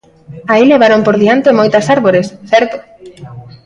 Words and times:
Aí 0.53 0.63
levaron 0.67 1.01
por 1.03 1.15
diante 1.23 1.57
moitas 1.59 1.85
árbores, 1.95 2.25
certo. 2.51 2.75